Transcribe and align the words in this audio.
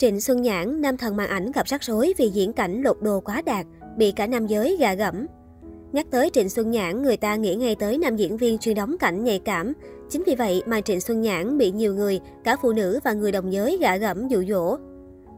Trịnh 0.00 0.20
Xuân 0.20 0.42
Nhãn, 0.42 0.80
nam 0.80 0.96
thần 0.96 1.16
màn 1.16 1.28
ảnh 1.28 1.52
gặp 1.52 1.66
rắc 1.66 1.82
rối 1.82 2.14
vì 2.18 2.28
diễn 2.28 2.52
cảnh 2.52 2.82
lột 2.82 2.96
đồ 3.02 3.20
quá 3.20 3.42
đạt, 3.46 3.66
bị 3.96 4.12
cả 4.12 4.26
nam 4.26 4.46
giới 4.46 4.76
gà 4.80 4.94
gẫm. 4.94 5.26
Nhắc 5.92 6.06
tới 6.10 6.30
Trịnh 6.32 6.48
Xuân 6.48 6.70
Nhãn, 6.70 7.02
người 7.02 7.16
ta 7.16 7.36
nghĩ 7.36 7.54
ngay 7.54 7.74
tới 7.74 7.98
nam 7.98 8.16
diễn 8.16 8.36
viên 8.36 8.58
chuyên 8.58 8.74
đóng 8.74 8.96
cảnh 8.98 9.24
nhạy 9.24 9.38
cảm. 9.38 9.72
Chính 10.10 10.22
vì 10.26 10.34
vậy 10.34 10.62
mà 10.66 10.80
Trịnh 10.80 11.00
Xuân 11.00 11.20
Nhãn 11.20 11.58
bị 11.58 11.70
nhiều 11.70 11.94
người, 11.94 12.20
cả 12.44 12.56
phụ 12.62 12.72
nữ 12.72 13.00
và 13.04 13.12
người 13.12 13.32
đồng 13.32 13.52
giới 13.52 13.78
gạ 13.80 13.96
gẫm 13.96 14.28
dụ 14.28 14.44
dỗ. 14.48 14.76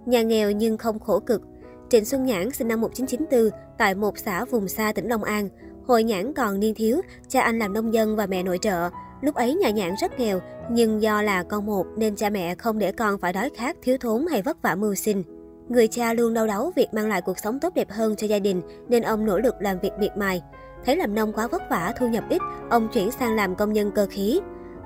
Nhà 0.07 0.23
nghèo 0.23 0.51
nhưng 0.51 0.79
không 0.79 0.99
khổ 0.99 1.21
cực. 1.21 1.43
Trịnh 1.91 2.05
Xuân 2.05 2.25
Nhãn 2.25 2.51
sinh 2.51 2.69
năm 2.69 2.81
1994 2.81 3.61
tại 3.79 3.95
một 3.95 4.19
xã 4.19 4.45
vùng 4.45 4.69
xa 4.69 4.93
tỉnh 4.93 5.09
Long 5.09 5.25
An. 5.25 5.49
Hồi 5.87 6.05
Nhãn 6.05 6.33
còn 6.33 6.61
niên 6.61 6.75
thiếu, 6.75 7.01
cha 7.29 7.43
anh 7.43 7.59
làm 7.59 7.73
nông 7.73 7.95
dân 7.95 8.17
và 8.17 8.27
mẹ 8.27 8.43
nội 8.43 8.59
trợ. 8.63 8.91
Lúc 9.23 9.35
ấy 9.35 9.55
nhà 9.55 9.71
Nhãn 9.71 9.95
rất 10.01 10.19
nghèo, 10.19 10.41
nhưng 10.71 11.03
do 11.03 11.23
là 11.23 11.43
con 11.43 11.67
một 11.67 11.87
nên 11.97 12.17
cha 12.17 12.31
mẹ 12.31 12.55
không 12.55 12.79
để 12.79 12.93
con 12.93 13.19
phải 13.19 13.33
đói 13.33 13.51
khát, 13.57 13.77
thiếu 13.83 13.97
thốn 14.01 14.27
hay 14.27 14.43
vất 14.43 14.63
vả 14.63 14.75
mưu 14.75 14.95
sinh. 14.95 15.23
Người 15.69 15.89
cha 15.89 16.15
luôn 16.15 16.35
đau 16.35 16.47
đáu 16.47 16.73
việc 16.77 16.95
mang 16.95 17.09
lại 17.09 17.23
cuộc 17.23 17.39
sống 17.39 17.61
tốt 17.61 17.75
đẹp 17.75 17.91
hơn 17.91 18.17
cho 18.17 18.27
gia 18.27 18.39
đình 18.39 18.63
nên 18.89 19.03
ông 19.03 19.27
nỗ 19.27 19.39
lực 19.39 19.55
làm 19.61 19.79
việc 19.79 19.93
miệt 19.99 20.17
mài. 20.17 20.43
Thấy 20.85 20.97
làm 20.97 21.15
nông 21.15 21.33
quá 21.33 21.49
vất 21.49 21.63
vả, 21.71 21.93
thu 21.99 22.09
nhập 22.09 22.25
ít, 22.31 22.43
ông 22.71 22.89
chuyển 22.93 23.11
sang 23.11 23.37
làm 23.37 23.55
công 23.55 23.73
nhân 23.73 23.91
cơ 23.95 24.07
khí. 24.11 24.41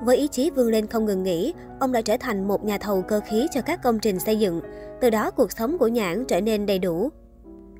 Với 0.05 0.17
ý 0.17 0.29
chí 0.29 0.51
vươn 0.51 0.69
lên 0.69 0.87
không 0.87 1.05
ngừng 1.05 1.23
nghỉ, 1.23 1.55
ông 1.81 1.93
đã 1.93 2.01
trở 2.01 2.17
thành 2.21 2.49
một 2.49 2.65
nhà 2.65 2.79
thầu 2.79 3.03
cơ 3.03 3.21
khí 3.29 3.47
cho 3.55 3.61
các 3.61 3.83
công 3.83 3.99
trình 3.99 4.19
xây 4.19 4.39
dựng. 4.39 4.61
Từ 5.01 5.11
đó 5.11 5.31
cuộc 5.31 5.53
sống 5.53 5.79
của 5.79 5.89
Nhãn 5.89 6.25
trở 6.25 6.41
nên 6.41 6.67
đầy 6.67 6.79
đủ. 6.79 7.11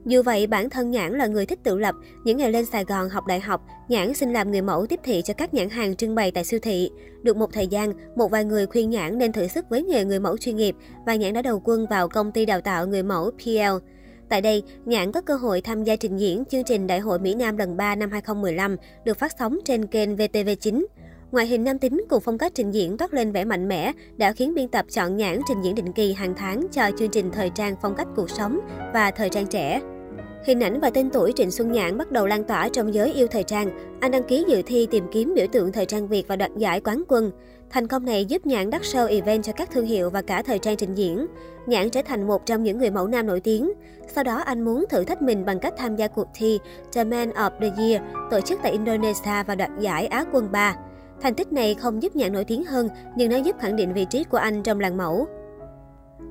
Dù 0.07 0.23
vậy, 0.23 0.47
bản 0.47 0.71
thân 0.71 0.91
Nhãn 0.91 1.13
là 1.13 1.27
người 1.27 1.47
thích 1.47 1.59
tự 1.63 1.79
lập. 1.79 1.95
Những 2.25 2.37
ngày 2.37 2.53
lên 2.53 2.67
Sài 2.67 2.85
Gòn 2.85 3.09
học 3.09 3.27
đại 3.27 3.41
học, 3.41 3.67
Nhãn 3.89 4.15
xin 4.15 4.33
làm 4.33 4.51
người 4.51 4.63
mẫu 4.63 4.87
tiếp 4.87 5.01
thị 5.05 5.23
cho 5.25 5.35
các 5.35 5.55
nhãn 5.55 5.71
hàng 5.71 5.97
trưng 5.97 6.15
bày 6.15 6.31
tại 6.31 6.45
siêu 6.45 6.61
thị. 6.63 6.91
Được 7.23 7.37
một 7.37 7.53
thời 7.53 7.67
gian, 7.67 7.93
một 8.17 8.31
vài 8.31 8.45
người 8.45 8.67
khuyên 8.67 8.91
Nhãn 8.91 9.19
nên 9.19 9.33
thử 9.33 9.47
sức 9.47 9.65
với 9.71 9.83
nghề 9.83 10.05
người 10.05 10.21
mẫu 10.21 10.37
chuyên 10.37 10.57
nghiệp 10.57 10.77
và 11.07 11.15
Nhãn 11.15 11.33
đã 11.33 11.43
đầu 11.43 11.63
quân 11.65 11.87
vào 11.91 12.09
công 12.09 12.33
ty 12.33 12.47
đào 12.47 12.61
tạo 12.61 12.87
người 12.87 13.03
mẫu 13.03 13.31
PL. 13.31 13.87
Tại 14.29 14.41
đây, 14.41 14.63
Nhãn 14.85 15.13
có 15.13 15.21
cơ 15.21 15.35
hội 15.37 15.61
tham 15.61 15.85
gia 15.85 15.97
trình 15.97 16.17
diễn 16.17 16.45
chương 16.45 16.65
trình 16.65 16.87
Đại 16.87 17.01
hội 17.01 17.19
Mỹ 17.19 17.35
Nam 17.35 17.57
lần 17.57 17.77
3 17.77 17.95
năm 17.95 18.11
2015, 18.11 18.77
được 19.05 19.19
phát 19.19 19.33
sóng 19.39 19.59
trên 19.65 19.87
kênh 19.87 20.17
VTV9. 20.17 20.85
Ngoại 21.33 21.47
hình 21.47 21.65
nam 21.65 21.79
tính 21.79 22.05
cùng 22.09 22.21
phong 22.21 22.39
cách 22.39 22.53
trình 22.55 22.71
diễn 22.71 22.97
toát 22.97 23.15
lên 23.15 23.33
vẻ 23.33 23.45
mạnh 23.45 23.69
mẽ 23.69 23.93
đã 24.17 24.33
khiến 24.33 24.55
biên 24.55 24.69
tập 24.69 24.87
chọn 24.91 25.17
Nhãn 25.17 25.41
trình 25.49 25.63
diễn 25.63 25.75
định 25.75 25.93
kỳ 25.93 26.13
hàng 26.13 26.35
tháng 26.37 26.67
cho 26.73 26.91
chương 26.99 27.11
trình 27.11 27.31
thời 27.33 27.51
trang 27.51 27.77
phong 27.83 27.95
cách 27.95 28.09
cuộc 28.17 28.31
sống 28.31 28.61
và 28.95 29.11
thời 29.11 29.29
trang 29.29 29.47
trẻ. 29.47 29.81
Hình 30.47 30.61
ảnh 30.61 30.81
và 30.81 30.91
tên 30.91 31.11
tuổi 31.11 31.33
Trịnh 31.37 31.51
Xuân 31.51 31.73
Nhãn 31.73 31.99
bắt 31.99 32.13
đầu 32.13 32.27
lan 32.27 32.45
tỏa 32.45 32.69
trong 32.69 32.95
giới 32.95 33.13
yêu 33.13 33.27
thời 33.27 33.43
trang. 33.43 33.71
Anh 34.01 34.11
đăng 34.11 34.23
ký 34.23 34.45
dự 34.49 34.63
thi 34.67 34.87
tìm 34.91 35.05
kiếm 35.13 35.33
biểu 35.35 35.47
tượng 35.53 35.73
thời 35.73 35.87
trang 35.87 36.09
Việt 36.09 36.29
và 36.29 36.37
đoạt 36.37 36.51
giải 36.57 36.81
quán 36.81 37.03
quân. 37.09 37.31
Thành 37.71 37.87
công 37.89 38.05
này 38.05 38.25
giúp 38.25 38.47
Nhãn 38.47 38.71
đắt 38.71 38.83
show 38.83 39.09
event 39.09 39.43
cho 39.43 39.53
các 39.53 39.71
thương 39.71 39.87
hiệu 39.87 40.11
và 40.11 40.23
cả 40.23 40.43
thời 40.43 40.59
trang 40.59 40.77
trình 40.77 40.95
diễn. 40.95 41.27
Nhãn 41.67 41.91
trở 41.91 42.03
thành 42.03 42.27
một 42.27 42.47
trong 42.47 42.63
những 42.63 42.79
người 42.79 42.91
mẫu 42.91 43.07
nam 43.07 43.27
nổi 43.27 43.41
tiếng. 43.41 43.73
Sau 44.09 44.25
đó 44.25 44.37
anh 44.37 44.65
muốn 44.65 44.85
thử 44.91 45.05
thách 45.05 45.23
mình 45.23 45.45
bằng 45.45 45.59
cách 45.59 45.75
tham 45.77 45.97
gia 45.97 46.09
cuộc 46.09 46.29
thi 46.35 46.59
The 46.95 47.05
Man 47.05 47.31
of 47.31 47.51
the 47.61 47.71
Year 47.79 48.03
tổ 48.31 48.41
chức 48.41 48.61
tại 48.63 48.73
Indonesia 48.73 49.43
và 49.47 49.55
đoạt 49.55 49.71
giải 49.79 50.07
Á 50.07 50.25
quân 50.33 50.53
3. 50.53 50.77
Thành 51.21 51.35
tích 51.35 51.53
này 51.53 51.75
không 51.75 52.03
giúp 52.03 52.17
Nhãn 52.17 52.33
nổi 52.33 52.45
tiếng 52.45 52.65
hơn, 52.65 52.89
nhưng 53.17 53.31
nó 53.31 53.37
giúp 53.37 53.57
khẳng 53.61 53.77
định 53.77 53.93
vị 53.95 54.07
trí 54.11 54.25
của 54.25 54.39
anh 54.39 54.63
trong 54.63 54.81
làng 54.81 54.97
mẫu. 54.97 55.27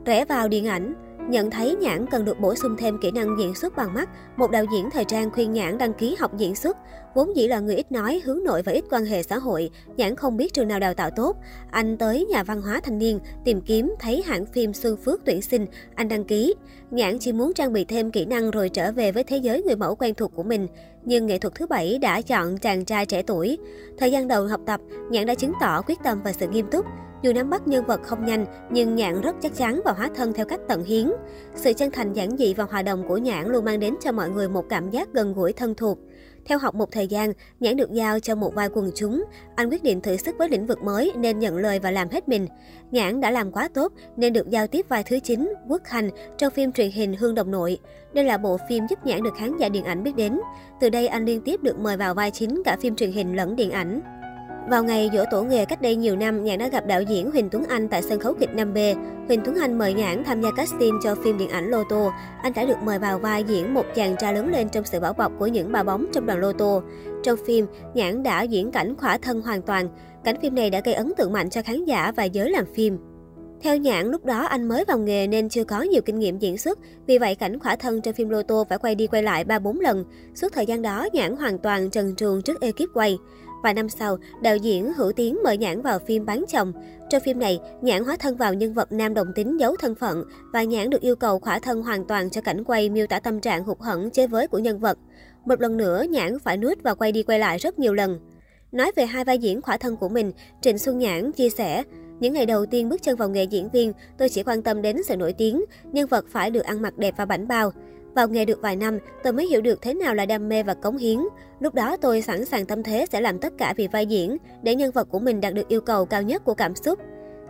Rẽ 0.06 0.26
vào 0.26 0.48
điện 0.48 0.68
ảnh 0.68 0.94
Nhận 1.30 1.52
thấy 1.52 1.76
Nhãn 1.76 2.06
cần 2.12 2.26
được 2.26 2.40
bổ 2.40 2.56
sung 2.56 2.76
thêm 2.78 2.98
kỹ 3.02 3.12
năng 3.12 3.40
diễn 3.40 3.56
xuất 3.56 3.76
bằng 3.76 3.94
mắt, 3.94 4.10
một 4.38 4.52
đạo 4.52 4.66
diễn 4.74 4.90
thời 4.90 5.06
trang 5.06 5.32
khuyên 5.32 5.54
Nhãn 5.54 5.78
đăng 5.78 5.94
ký 5.94 6.16
học 6.20 6.38
diễn 6.38 6.56
xuất. 6.56 6.78
Vốn 7.16 7.36
dĩ 7.36 7.48
là 7.48 7.60
người 7.60 7.76
ít 7.76 7.92
nói, 7.92 8.22
hướng 8.26 8.44
nội 8.44 8.62
và 8.62 8.72
ít 8.72 8.84
quan 8.92 9.06
hệ 9.06 9.24
xã 9.24 9.38
hội, 9.38 9.70
Nhãn 9.98 10.16
không 10.16 10.38
biết 10.38 10.54
trường 10.54 10.68
nào 10.68 10.80
đào 10.80 10.94
tạo 10.94 11.10
tốt. 11.16 11.38
Anh 11.72 11.98
tới 11.98 12.26
nhà 12.26 12.44
văn 12.44 12.62
hóa 12.62 12.80
thanh 12.84 13.00
niên, 13.00 13.20
tìm 13.46 13.62
kiếm, 13.62 13.96
thấy 14.00 14.24
hãng 14.26 14.46
phim 14.46 14.74
Xuân 14.74 14.98
Phước 14.98 15.22
tuyển 15.26 15.42
sinh, 15.42 15.66
anh 15.96 16.08
đăng 16.08 16.24
ký. 16.24 16.54
Nhãn 16.92 17.20
chỉ 17.20 17.32
muốn 17.32 17.54
trang 17.54 17.74
bị 17.74 17.86
thêm 17.86 18.12
kỹ 18.12 18.26
năng 18.26 18.52
rồi 18.52 18.70
trở 18.70 18.92
về 18.92 19.12
với 19.12 19.24
thế 19.24 19.38
giới 19.38 19.64
người 19.64 19.76
mẫu 19.76 19.96
quen 19.96 20.16
thuộc 20.16 20.32
của 20.36 20.44
mình. 20.44 20.68
Nhưng 21.06 21.26
nghệ 21.26 21.38
thuật 21.38 21.56
thứ 21.56 21.68
bảy 21.68 21.98
đã 21.98 22.22
chọn 22.22 22.58
chàng 22.58 22.86
trai 22.86 23.06
trẻ 23.06 23.22
tuổi. 23.22 23.58
Thời 23.98 24.12
gian 24.12 24.28
đầu 24.28 24.48
học 24.48 24.62
tập, 24.66 24.82
Nhãn 25.12 25.26
đã 25.26 25.36
chứng 25.36 25.54
tỏ 25.62 25.82
quyết 25.82 25.98
tâm 26.04 26.22
và 26.24 26.34
sự 26.34 26.48
nghiêm 26.48 26.66
túc. 26.72 26.86
Dù 27.22 27.34
nắm 27.34 27.50
bắt 27.50 27.68
nhân 27.68 27.86
vật 27.86 28.04
không 28.04 28.26
nhanh, 28.26 28.46
nhưng 28.72 28.96
Nhạn 28.96 29.22
rất 29.22 29.36
chắc 29.42 29.56
chắn 29.56 29.82
và 29.86 29.92
hóa 29.92 30.10
thân 30.16 30.34
theo 30.34 30.46
cách 30.46 30.60
tận 30.68 30.84
hiến. 30.84 31.12
Sự 31.56 31.74
chân 31.74 31.92
thành 31.92 32.14
giản 32.14 32.38
dị 32.38 32.54
và 32.54 32.64
hòa 32.64 32.82
đồng 32.82 33.08
của 33.08 33.18
Nhạn 33.18 33.48
luôn 33.48 33.66
mang 33.66 33.80
đến 33.80 33.96
cho 34.02 34.12
mọi 34.12 34.30
người 34.30 34.50
một 34.50 34.66
cảm 34.70 34.90
giác 34.90 35.10
gần 35.14 35.34
gũi 35.34 35.54
thân 35.54 35.76
thuộc. 35.76 36.00
Theo 36.46 36.58
học 36.58 36.76
một 36.76 36.92
thời 36.92 37.08
gian, 37.08 37.34
Nhãn 37.60 37.76
được 37.76 37.92
giao 37.92 38.20
cho 38.20 38.36
một 38.36 38.56
vai 38.56 38.70
quần 38.74 38.92
chúng. 38.96 39.24
Anh 39.56 39.70
quyết 39.70 39.84
định 39.84 40.02
thử 40.02 40.18
sức 40.18 40.36
với 40.38 40.50
lĩnh 40.50 40.68
vực 40.68 40.84
mới 40.84 41.12
nên 41.16 41.40
nhận 41.40 41.58
lời 41.58 41.80
và 41.80 41.92
làm 41.92 42.10
hết 42.10 42.30
mình. 42.30 42.48
Nhãn 42.92 43.22
đã 43.22 43.32
làm 43.32 43.52
quá 43.52 43.68
tốt 43.74 43.94
nên 44.18 44.34
được 44.34 44.50
giao 44.50 44.68
tiếp 44.68 44.86
vai 44.90 45.04
thứ 45.04 45.20
9, 45.20 45.54
Quốc 45.70 45.82
Hành, 45.86 46.10
trong 46.38 46.54
phim 46.54 46.72
truyền 46.72 46.92
hình 46.92 47.16
Hương 47.16 47.36
Đồng 47.36 47.52
Nội. 47.52 47.78
Đây 48.14 48.24
là 48.24 48.38
bộ 48.38 48.58
phim 48.70 48.88
giúp 48.90 49.06
Nhãn 49.06 49.24
được 49.24 49.34
khán 49.38 49.58
giả 49.58 49.70
điện 49.70 49.84
ảnh 49.84 50.04
biết 50.04 50.16
đến. 50.16 50.40
Từ 50.80 50.90
đây 50.90 51.08
anh 51.08 51.26
liên 51.26 51.42
tiếp 51.42 51.64
được 51.64 51.80
mời 51.80 51.98
vào 51.98 52.14
vai 52.14 52.32
chính 52.32 52.62
cả 52.66 52.78
phim 52.82 52.96
truyền 52.96 53.12
hình 53.12 53.36
lẫn 53.36 53.56
điện 53.56 53.72
ảnh. 53.72 54.02
Vào 54.70 54.84
ngày 54.84 55.10
dỗ 55.14 55.24
tổ 55.32 55.44
nghề 55.44 55.66
cách 55.66 55.82
đây 55.82 55.96
nhiều 55.96 56.16
năm, 56.16 56.44
Nhãn 56.44 56.60
đã 56.60 56.68
gặp 56.68 56.86
đạo 56.86 57.02
diễn 57.02 57.32
Huỳnh 57.32 57.50
Tuấn 57.50 57.64
Anh 57.70 57.88
tại 57.88 58.02
sân 58.02 58.20
khấu 58.20 58.34
kịch 58.34 58.50
5B. 58.56 58.96
Huỳnh 59.28 59.42
Tuấn 59.46 59.56
Anh 59.56 59.78
mời 59.78 59.94
Nhãn 59.94 60.24
tham 60.24 60.42
gia 60.42 60.50
casting 60.52 61.00
cho 61.04 61.16
phim 61.16 61.38
điện 61.38 61.50
ảnh 61.50 61.70
Lô 61.70 61.84
Tô. 61.90 62.12
Anh 62.42 62.54
đã 62.56 62.66
được 62.66 62.78
mời 62.84 63.00
vào 63.00 63.20
vai 63.20 63.44
diễn 63.44 63.74
một 63.74 63.86
chàng 63.96 64.16
trai 64.20 64.34
lớn 64.34 64.52
lên 64.52 64.70
trong 64.70 64.84
sự 64.84 65.00
bảo 65.00 65.14
bọc 65.14 65.32
của 65.40 65.48
những 65.48 65.72
bà 65.72 65.84
bóng 65.84 66.06
trong 66.14 66.26
đoàn 66.26 66.40
Lô 66.40 66.54
Tô. 66.54 66.82
Trong 67.24 67.40
phim, 67.48 67.66
Nhãn 67.94 68.24
đã 68.24 68.42
diễn 68.42 68.72
cảnh 68.72 68.96
khỏa 68.96 69.18
thân 69.18 69.42
hoàn 69.42 69.62
toàn. 69.62 69.90
Cảnh 70.24 70.36
phim 70.42 70.56
này 70.56 70.70
đã 70.70 70.82
gây 70.86 70.94
ấn 70.94 71.14
tượng 71.18 71.34
mạnh 71.34 71.50
cho 71.50 71.62
khán 71.62 71.86
giả 71.86 72.12
và 72.16 72.24
giới 72.24 72.50
làm 72.50 72.66
phim. 72.76 72.98
Theo 73.62 73.78
nhãn, 73.78 74.12
lúc 74.12 74.26
đó 74.26 74.46
anh 74.46 74.68
mới 74.68 74.86
vào 74.86 74.98
nghề 74.98 75.28
nên 75.28 75.50
chưa 75.50 75.64
có 75.64 75.82
nhiều 75.82 76.02
kinh 76.02 76.20
nghiệm 76.20 76.40
diễn 76.40 76.58
xuất, 76.58 76.80
vì 77.08 77.18
vậy 77.18 77.36
cảnh 77.36 77.60
khỏa 77.60 77.76
thân 77.76 78.02
trong 78.02 78.14
phim 78.14 78.30
Lô 78.30 78.44
Tô 78.44 78.66
phải 78.70 78.78
quay 78.78 78.96
đi 78.96 79.08
quay 79.08 79.24
lại 79.24 79.46
3-4 79.46 79.80
lần. 79.80 80.06
Suốt 80.36 80.54
thời 80.54 80.66
gian 80.66 80.82
đó, 80.82 81.08
nhãn 81.14 81.36
hoàn 81.36 81.58
toàn 81.58 81.90
trần 81.90 82.16
truồng 82.16 82.42
trước 82.42 82.62
ekip 82.62 82.90
quay. 82.94 83.18
Vài 83.66 83.74
năm 83.74 83.90
sau, 83.90 84.18
đạo 84.42 84.58
diễn 84.58 84.94
Hữu 84.94 85.12
Tiến 85.12 85.38
mời 85.44 85.58
Nhãn 85.58 85.82
vào 85.82 86.00
phim 86.00 86.26
Bán 86.26 86.46
chồng. 86.48 86.74
Trong 87.10 87.22
phim 87.22 87.40
này, 87.40 87.60
Nhãn 87.82 88.04
hóa 88.04 88.18
thân 88.20 88.38
vào 88.38 88.54
nhân 88.54 88.74
vật 88.74 88.92
nam 88.92 89.14
đồng 89.14 89.34
tính 89.36 89.60
giấu 89.60 89.76
thân 89.76 89.96
phận 89.96 90.24
và 90.54 90.64
Nhãn 90.64 90.90
được 90.90 91.02
yêu 91.02 91.16
cầu 91.16 91.40
khỏa 91.40 91.60
thân 91.60 91.82
hoàn 91.82 92.06
toàn 92.06 92.30
cho 92.30 92.42
cảnh 92.42 92.64
quay 92.64 92.90
miêu 92.90 93.08
tả 93.08 93.20
tâm 93.20 93.40
trạng 93.40 93.64
hụt 93.64 93.80
hẫng 93.80 94.10
chế 94.10 94.28
với 94.28 94.48
của 94.48 94.60
nhân 94.60 94.80
vật. 94.80 94.98
Một 95.46 95.62
lần 95.62 95.78
nữa, 95.78 96.04
Nhãn 96.10 96.40
phải 96.40 96.58
nuốt 96.58 96.84
và 96.84 96.94
quay 96.94 97.12
đi 97.12 97.24
quay 97.24 97.40
lại 97.40 97.58
rất 97.58 97.80
nhiều 97.80 97.94
lần. 97.94 98.20
Nói 98.72 98.92
về 98.96 99.06
hai 99.06 99.26
vai 99.26 99.38
diễn 99.38 99.62
khỏa 99.62 99.78
thân 99.78 99.98
của 99.98 100.10
mình, 100.10 100.32
Trịnh 100.62 100.78
Xuân 100.78 100.98
Nhãn 100.98 101.32
chia 101.32 101.50
sẻ, 101.50 101.84
những 102.20 102.34
ngày 102.34 102.46
đầu 102.46 102.66
tiên 102.66 102.90
bước 102.90 103.02
chân 103.02 103.16
vào 103.16 103.30
nghề 103.30 103.44
diễn 103.44 103.70
viên, 103.70 103.94
tôi 104.18 104.30
chỉ 104.30 104.44
quan 104.44 104.62
tâm 104.62 104.82
đến 104.82 105.04
sự 105.04 105.18
nổi 105.18 105.34
tiếng, 105.34 105.66
nhân 105.92 106.08
vật 106.08 106.26
phải 106.30 106.52
được 106.52 106.64
ăn 106.64 106.82
mặc 106.82 106.98
đẹp 106.98 107.14
và 107.18 107.26
bảnh 107.26 107.48
bao. 107.48 107.72
Vào 108.16 108.28
nghề 108.28 108.46
được 108.46 108.62
vài 108.62 108.76
năm, 108.76 109.00
tôi 109.24 109.34
mới 109.34 109.48
hiểu 109.48 109.62
được 109.62 109.82
thế 109.82 109.94
nào 109.94 110.16
là 110.16 110.26
đam 110.26 110.50
mê 110.50 110.64
và 110.64 110.74
cống 110.74 110.98
hiến. 110.98 111.20
Lúc 111.60 111.74
đó 111.74 111.98
tôi 111.98 112.22
sẵn 112.22 112.46
sàng 112.46 112.66
tâm 112.66 112.84
thế 112.84 113.06
sẽ 113.12 113.22
làm 113.22 113.40
tất 113.40 113.54
cả 113.58 113.74
vì 113.78 113.88
vai 113.88 114.06
diễn, 114.06 114.38
để 114.64 114.76
nhân 114.76 114.92
vật 114.92 115.08
của 115.10 115.20
mình 115.20 115.42
đạt 115.42 115.54
được 115.54 115.68
yêu 115.68 115.82
cầu 115.82 116.06
cao 116.06 116.22
nhất 116.22 116.46
của 116.46 116.54
cảm 116.54 116.76
xúc. 116.76 117.00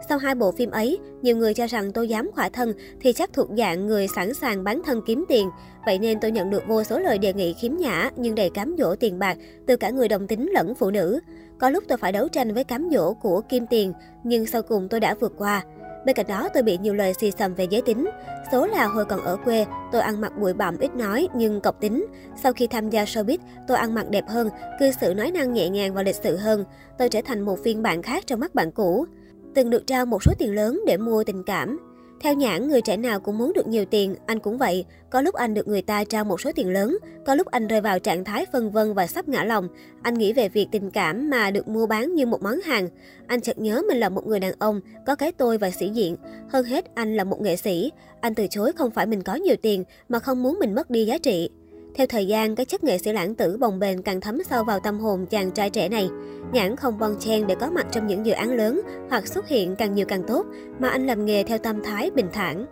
Sau 0.10 0.18
hai 0.18 0.36
bộ 0.36 0.52
phim 0.52 0.72
ấy, 0.72 1.00
nhiều 1.22 1.38
người 1.38 1.54
cho 1.54 1.68
rằng 1.68 1.92
tôi 1.92 2.10
dám 2.10 2.32
khỏa 2.36 2.50
thân 2.50 2.74
thì 3.02 3.14
chắc 3.14 3.34
thuộc 3.34 3.48
dạng 3.58 3.88
người 3.88 4.08
sẵn 4.08 4.34
sàng 4.34 4.64
bán 4.64 4.82
thân 4.86 5.02
kiếm 5.06 5.26
tiền. 5.28 5.50
Vậy 5.86 6.00
nên 6.00 6.20
tôi 6.20 6.32
nhận 6.32 6.50
được 6.50 6.64
vô 6.68 6.84
số 6.84 7.00
lời 7.00 7.18
đề 7.18 7.34
nghị 7.34 7.54
khiếm 7.54 7.76
nhã 7.76 8.10
nhưng 8.16 8.36
đầy 8.36 8.50
cám 8.50 8.76
dỗ 8.78 8.96
tiền 8.96 9.20
bạc 9.20 9.38
từ 9.68 9.76
cả 9.76 9.90
người 9.90 10.08
đồng 10.08 10.28
tính 10.28 10.50
lẫn 10.54 10.76
phụ 10.76 10.92
nữ. 10.92 11.20
Có 11.58 11.70
lúc 11.70 11.84
tôi 11.88 11.98
phải 11.98 12.12
đấu 12.12 12.28
tranh 12.28 12.54
với 12.54 12.64
cám 12.64 12.90
dỗ 12.92 13.14
của 13.14 13.42
kim 13.50 13.68
tiền, 13.68 13.94
nhưng 14.24 14.46
sau 14.46 14.62
cùng 14.62 14.90
tôi 14.90 15.00
đã 15.00 15.16
vượt 15.20 15.34
qua. 15.38 15.64
Bên 16.06 16.16
cạnh 16.16 16.28
đó, 16.28 16.50
tôi 16.54 16.64
bị 16.64 16.78
nhiều 16.78 16.94
lời 16.94 17.14
xì 17.14 17.32
xầm 17.32 17.54
về 17.54 17.68
giới 17.70 17.82
tính. 17.82 18.10
Số 18.52 18.68
là 18.68 18.86
hồi 18.86 19.06
còn 19.06 19.22
ở 19.22 19.38
quê, 19.46 19.66
tôi 19.92 20.02
ăn 20.02 20.22
mặc 20.22 20.34
bụi 20.40 20.54
bặm 20.54 20.78
ít 20.78 20.96
nói 20.96 21.28
nhưng 21.36 21.62
cọc 21.62 21.82
tính. 21.82 22.06
Sau 22.44 22.54
khi 22.54 22.68
tham 22.68 22.90
gia 22.90 23.04
showbiz, 23.04 23.38
tôi 23.68 23.78
ăn 23.78 23.94
mặc 23.94 24.10
đẹp 24.10 24.24
hơn, 24.28 24.50
cư 24.80 24.92
xử 25.02 25.14
nói 25.14 25.32
năng 25.32 25.54
nhẹ 25.54 25.70
nhàng 25.70 25.94
và 25.94 26.04
lịch 26.04 26.16
sự 26.16 26.38
hơn. 26.38 26.66
Tôi 26.98 27.10
trở 27.10 27.22
thành 27.26 27.42
một 27.42 27.60
phiên 27.64 27.84
bản 27.84 28.02
khác 28.02 28.24
trong 28.28 28.40
mắt 28.40 28.56
bạn 28.56 28.72
cũ. 28.72 29.06
Từng 29.56 29.70
được 29.70 29.88
trao 29.88 30.06
một 30.06 30.24
số 30.24 30.32
tiền 30.40 30.56
lớn 30.56 30.82
để 30.88 30.98
mua 30.98 31.24
tình 31.24 31.44
cảm. 31.44 31.85
Theo 32.20 32.34
nhãn, 32.34 32.68
người 32.68 32.82
trẻ 32.82 32.98
nào 32.98 33.20
cũng 33.20 33.38
muốn 33.38 33.54
được 33.54 33.68
nhiều 33.68 33.86
tiền, 33.86 34.16
anh 34.26 34.40
cũng 34.40 34.58
vậy. 34.58 34.86
Có 35.10 35.22
lúc 35.22 35.36
anh 35.36 35.54
được 35.54 35.68
người 35.68 35.82
ta 35.82 36.04
trao 36.04 36.26
một 36.26 36.42
số 36.42 36.52
tiền 36.56 36.70
lớn, 36.70 36.98
có 37.26 37.36
lúc 37.36 37.48
anh 37.48 37.68
rơi 37.68 37.82
vào 37.82 38.00
trạng 38.00 38.24
thái 38.24 38.46
phân 38.54 38.72
vân 38.72 38.94
và 38.94 39.08
sắp 39.08 39.28
ngã 39.28 39.44
lòng. 39.44 39.68
Anh 40.02 40.14
nghĩ 40.14 40.34
về 40.34 40.50
việc 40.50 40.68
tình 40.72 40.92
cảm 40.92 41.30
mà 41.30 41.52
được 41.52 41.68
mua 41.68 41.88
bán 41.88 42.16
như 42.16 42.26
một 42.26 42.42
món 42.42 42.62
hàng. 42.62 42.90
Anh 43.28 43.42
chợt 43.42 43.58
nhớ 43.58 43.82
mình 43.88 43.98
là 43.98 44.10
một 44.10 44.28
người 44.28 44.40
đàn 44.40 44.54
ông, 44.60 44.82
có 45.06 45.16
cái 45.16 45.32
tôi 45.32 45.58
và 45.58 45.72
sĩ 45.72 45.90
diện. 45.90 46.16
Hơn 46.50 46.66
hết, 46.66 46.96
anh 46.96 47.16
là 47.16 47.24
một 47.24 47.42
nghệ 47.42 47.56
sĩ. 47.56 47.92
Anh 48.22 48.36
từ 48.36 48.48
chối 48.50 48.72
không 48.72 48.92
phải 48.92 49.06
mình 49.06 49.24
có 49.24 49.36
nhiều 49.36 49.56
tiền, 49.62 49.84
mà 50.10 50.20
không 50.20 50.44
muốn 50.44 50.60
mình 50.60 50.76
mất 50.76 50.90
đi 50.90 51.06
giá 51.06 51.18
trị. 51.18 51.50
Theo 51.98 52.08
thời 52.08 52.28
gian, 52.28 52.56
cái 52.56 52.66
chất 52.66 52.84
nghệ 52.84 52.98
sĩ 52.98 53.12
lãng 53.12 53.36
tử 53.36 53.58
bồng 53.58 53.80
bềnh 53.80 54.02
càng 54.02 54.22
thấm 54.22 54.44
sâu 54.50 54.64
vào 54.64 54.80
tâm 54.80 55.00
hồn 55.00 55.26
chàng 55.26 55.52
trai 55.52 55.70
trẻ 55.70 55.90
này. 55.90 56.10
Nhãn 56.52 56.76
không 56.76 57.00
bon 57.00 57.16
chen 57.20 57.48
để 57.48 57.56
có 57.60 57.70
mặt 57.70 57.88
trong 57.92 58.08
những 58.08 58.26
dự 58.26 58.34
án 58.34 58.54
lớn 58.54 58.82
hoặc 59.10 59.28
xuất 59.28 59.48
hiện 59.48 59.76
càng 59.76 59.94
nhiều 59.94 60.06
càng 60.06 60.24
tốt, 60.28 60.46
mà 60.80 60.90
anh 60.90 61.08
làm 61.08 61.26
nghề 61.26 61.44
theo 61.44 61.58
tâm 61.58 61.84
thái 61.84 62.12
bình 62.12 62.28
thản. 62.34 62.66